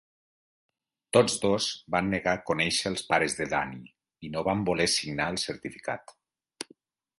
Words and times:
Tots 1.17 1.35
dos 1.43 1.67
van 1.97 2.09
negar 2.13 2.33
conèixer 2.47 2.89
els 2.93 3.05
pares 3.13 3.37
de 3.41 3.49
Danny, 3.53 3.77
i 4.29 4.33
no 4.37 4.45
van 4.51 4.67
voler 4.73 4.91
signar 4.97 5.31
el 5.37 5.41
certificat. 5.47 6.19